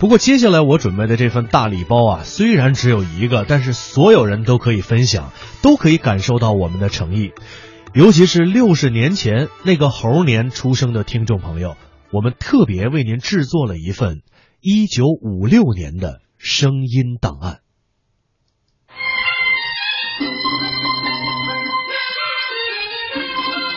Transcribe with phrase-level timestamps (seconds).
[0.00, 7.32] 不过接下来我准备的这份大礼包啊，虽然只有一个，但是所有人都可以分享，都可以感受到我们的诚意。
[7.94, 11.76] 尤其是六十年前那个猴年出生的听众朋友，
[12.12, 14.22] 我们特别为您制作了一份
[14.60, 17.58] 一九五六年的声音档案。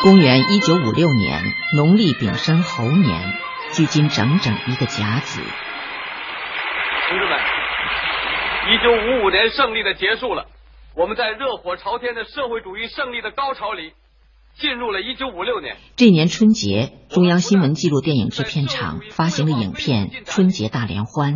[0.03, 1.41] 公元一九五六年
[1.75, 3.33] 农历丙申猴年，
[3.73, 5.41] 距今整整一个甲子。
[7.11, 7.37] 同志们，
[8.71, 10.45] 一九五五年胜利的结束了，
[10.95, 13.91] 我们在热火朝天的社会主义胜利的高潮里，
[14.57, 15.75] 进入了一九五六年。
[15.97, 21.33] 这年春节，中央新闻纪录电影制片厂发行了影片《春节大联欢》。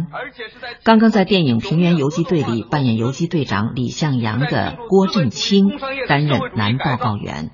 [0.86, 7.52] 刚刚在电影《平原游击队》里扮演游击队长李向阳的郭振清担任男报告员。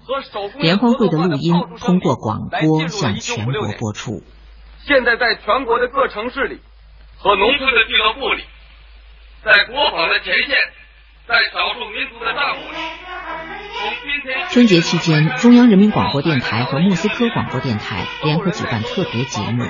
[0.60, 4.22] 联欢会的录音通过广播向全国播出。
[4.86, 6.60] 现在在全国的各城市里。
[7.24, 8.42] 和农村的俱乐部里，
[9.46, 10.58] 在国防的前线，
[11.28, 12.78] 在少数民族的帐篷里。
[14.50, 19.66] 春节期间，中央人民广播电台和莫斯科广播电台联合举办特别节目。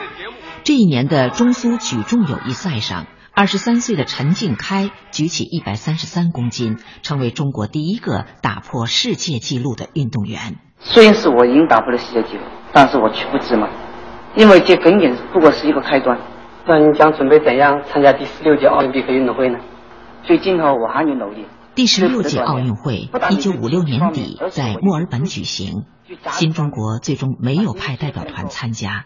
[0.64, 10.56] 这一年的中苏举重友谊赛上，二十三岁的陈静开举起一百三十三公斤，成为中国第一个打破世界纪录的运动员。
[10.80, 13.70] 虽然是我已经打破了世界纪录，但是我却不知满，
[14.36, 16.18] 因为这仅仅不过是一个开端。
[16.68, 19.60] 那你将准备怎样参加第十六届奥林匹克运动会呢？
[20.24, 21.46] 所以今后我还有努力。
[21.74, 25.86] 第十六届奥运会一九五六年底在墨尔本举行，
[26.30, 29.06] 新中国最终没有派代表团参加。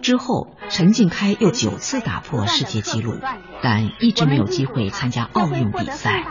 [0.00, 3.16] 之后，陈静开又九次打破世界纪录，
[3.62, 6.24] 但一直没有机会参加奥运比赛。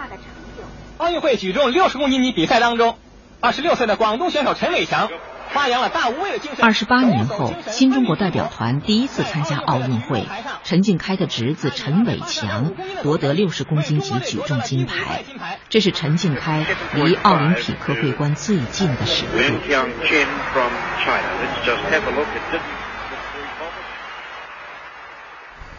[0.97, 2.95] 奥运会举重六十公斤级比赛当中，
[3.41, 5.09] 二十六岁的广东选手陈伟强。
[5.53, 6.65] 发扬了大无畏的精神。
[6.65, 10.25] 二十八年后，新中国代表团第一次参加奥运会，
[10.63, 15.23] 陈静开的侄子陈伟强夺得六十公斤级举重金牌，
[15.69, 19.31] 这是陈静开离奥林匹克桂冠最近的时刻。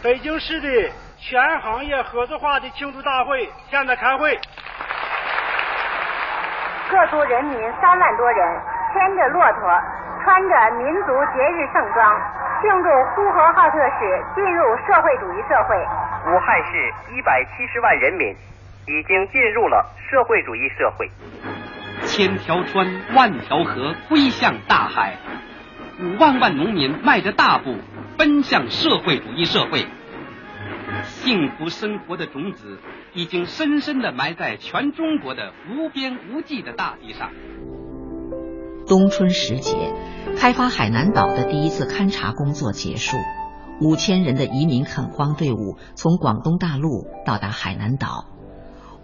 [0.03, 0.67] 北京市的
[1.17, 4.37] 全行业合作化的庆祝大会现在开会，
[6.89, 8.72] 各族人民三万多人。
[8.93, 9.81] 牵着骆驼，
[10.23, 12.21] 穿着民族节日盛装，
[12.61, 15.75] 庆祝呼和浩特市进入社会主义社会。
[16.31, 18.29] 武汉市一百七十万人民
[18.85, 21.09] 已经进入了社会主义社会。
[22.03, 25.17] 千条川，万条河归向大海，
[25.99, 27.77] 五万万农民迈着大步
[28.17, 29.87] 奔向社会主义社会。
[31.01, 32.79] 幸福生活的种子
[33.13, 37.31] 已经深深的埋在全中国的无边无际的大地上。
[38.85, 39.93] 冬春时节，
[40.37, 43.17] 开发海南岛的第一次勘察工作结束，
[43.79, 48.25] 五千人的移民垦荒队伍从广东大陆到达海南岛。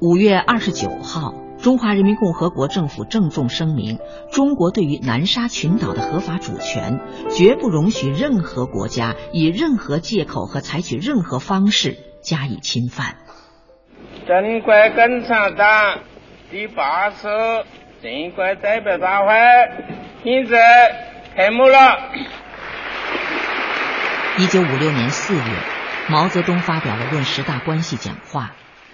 [0.02, 4.00] 五月二十九号，中华人民共和国政府郑重声明：
[4.32, 13.16] 中国对于南沙群岛的合法主权，绝不容许任何国家以任何借口和采取任何方式加以侵犯。
[14.28, 16.00] 中国共产党
[16.52, 17.28] 第八次。
[18.02, 19.34] 镇国代表大会
[20.24, 20.58] 现在
[21.36, 21.76] 开幕了。
[24.38, 25.42] 一九五六年四月，
[26.10, 28.52] 毛泽东发表了论十大关系讲话。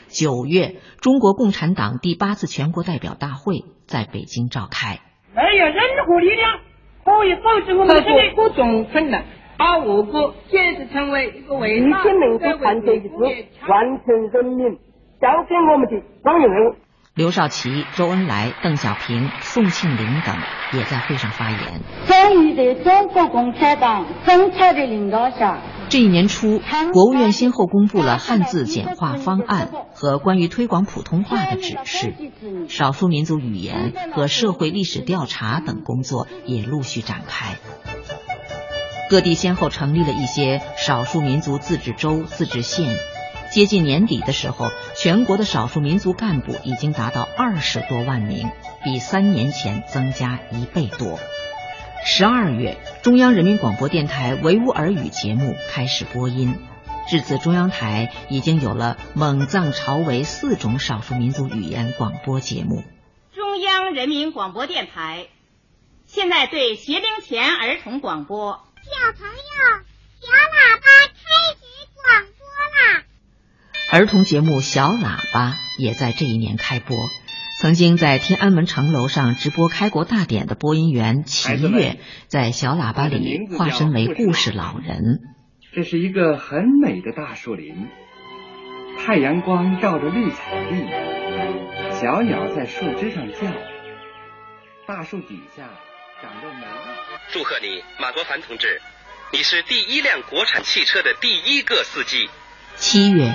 [0.07, 4.97] 九月，中国共产党第八次全国代表大会在北京召开。
[5.35, 5.75] 没有任
[6.07, 6.59] 何力量
[7.03, 8.01] 可以否决我们的
[8.35, 9.23] 各种困难，
[9.55, 13.09] 把我国建设成为一个伟大的能够团结一致、
[13.67, 14.79] 完成人民
[15.21, 16.75] 交给我们的光荣任务。
[17.15, 20.35] 刘少奇、周恩来、邓小平、宋庆龄等
[20.73, 21.81] 也在会上发言。
[22.05, 26.59] 终于在中国共产党总裁的领导下，这一年初，
[26.91, 32.13] 国务院先后公布了汉字简化方案和关于推广普通话的指示，
[32.67, 37.55] 少数民族语言和社会历史调查等工作也陆续展开。
[39.09, 42.93] 各地先后成立了一些少数民族自治州、自治县。
[43.55, 48.51] 接近年底的时候，全国的少数民族干部已经达到二十多万名，
[48.83, 51.17] 比三年前增加一倍多。
[52.05, 56.59] 十二月，中央人民广播电台维吾尔语节目开始播音，
[57.07, 62.83] 至此，中央台已经有了蒙藏朝维四种少数民族语言广播节目。
[63.33, 65.27] 中央人民广播电台
[66.05, 68.65] 现在对学龄前儿童广播。
[68.83, 69.33] 小朋友，
[70.19, 71.14] 小喇叭！
[73.95, 76.97] 儿童节目《小喇叭》也在这一年开播。
[77.61, 81.97] 曾经在天安门城楼上直播开国大典的播音员齐越，
[82.27, 85.21] 在小喇叭里化身为故事老人。
[85.73, 87.87] 这是一个很美的大树林，
[88.99, 93.49] 太阳光照着绿草地，小鸟在树枝上叫。
[94.85, 95.69] 大树底下
[96.21, 96.65] 长着美。
[97.31, 98.81] 祝贺你，马国凡同志，
[99.31, 102.29] 你是第一辆国产汽车的第一个司机。
[102.75, 103.33] 七月，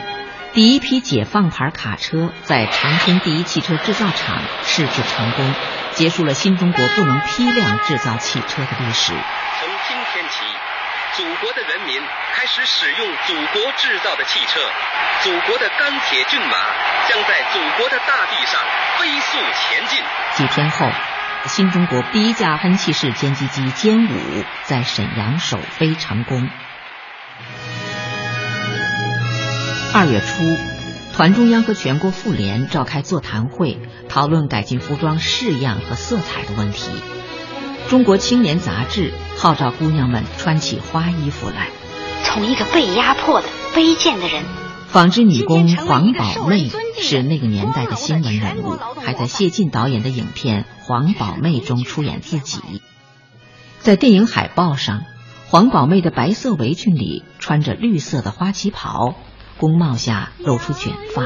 [0.53, 5.55] 第一批解放牌卡车在长春第一汽车制造厂试制成功，
[5.93, 9.13] 结束了新中国不能批量制造汽车的历史。
[9.13, 10.45] 从今天起。
[11.13, 12.01] 祖国的人民
[12.33, 14.61] 开始使用祖国制造的汽车，
[15.23, 16.57] 祖国的钢铁骏马
[17.09, 18.61] 将在祖国的大地上
[18.97, 19.99] 飞速前进。
[20.37, 20.89] 几天后，
[21.47, 26.49] 新中国第一架喷气式歼击机歼五在沈阳首飞成功。
[29.93, 30.57] 二月初，
[31.13, 33.77] 团中央和全国妇联召开座谈会，
[34.09, 36.93] 讨论改进服装式样和色彩的问题。
[37.89, 41.71] 中国青年杂志号召姑娘们穿起花衣服来。
[42.23, 44.45] 从一个被压迫的卑贱的人，
[44.87, 46.71] 纺织女工黄宝妹
[47.01, 52.61] 是那个年代的新闻人物，还在谢晋导演的影片《黄宝妹》中出演自己。
[53.81, 55.03] 在电影海报上，
[55.49, 59.17] 黄宝妹的白色围裙里穿着绿色的花旗袍，
[59.61, 61.23] 宫帽下露出卷发。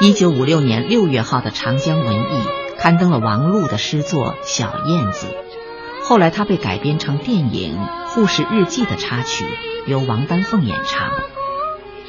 [0.00, 2.18] 一九五六年六月号的《长江文艺》。
[2.78, 5.26] 刊登了王璐的诗作《小燕子》，
[6.06, 7.74] 后来他被改编成电影
[8.06, 9.46] 《护士日记》的插曲，
[9.86, 11.10] 由王丹凤演唱。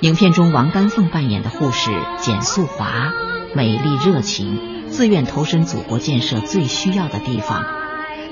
[0.01, 1.89] 影片中，王丹凤扮演的护士
[2.19, 3.13] 简素华，
[3.55, 7.65] 美丽热情，自愿投身祖国建设最需要的地方。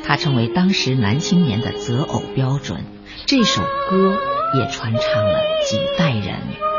[0.03, 2.83] 她成为当时男青年的择偶标准。
[3.25, 4.17] 这首歌
[4.53, 6.74] 也传唱了几代人。